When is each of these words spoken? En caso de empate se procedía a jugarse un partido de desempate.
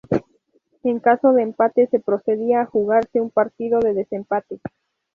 En 0.83 0.99
caso 0.99 1.31
de 1.31 1.43
empate 1.43 1.85
se 1.91 1.99
procedía 1.99 2.61
a 2.61 2.65
jugarse 2.65 3.21
un 3.21 3.29
partido 3.29 3.79
de 3.81 3.93
desempate. 3.93 4.59